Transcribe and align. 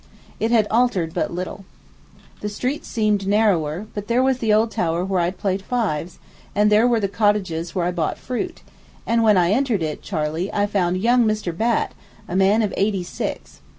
It 0.39 0.49
had 0.49 0.65
altered 0.71 1.13
but 1.13 1.29
little. 1.31 1.63
The 2.39 2.49
streets 2.49 2.87
seemed 2.87 3.27
narrower; 3.27 3.85
but 3.93 4.07
there 4.07 4.23
was 4.23 4.39
the 4.39 4.51
old 4.51 4.71
tower 4.71 5.05
where 5.05 5.19
I 5.19 5.25
had 5.25 5.37
played 5.37 5.61
fives, 5.61 6.17
and 6.55 6.71
there 6.71 6.87
was 6.87 7.01
the 7.01 7.07
cottage 7.07 7.75
where 7.75 7.85
I 7.85 7.91
bought 7.91 8.17
fruit; 8.17 8.63
and 9.05 9.21
when 9.21 9.37
I 9.37 9.51
entered 9.51 9.83
it, 9.83 10.01
Charley, 10.01 10.51
I 10.51 10.65
found 10.65 10.97
"young 10.97 11.23
Mr. 11.25 11.55
Batt" 11.55 11.93
a 12.27 12.35
man 12.35 12.63
of 12.63 12.73
eighty 12.75 13.03
six. 13.03 13.61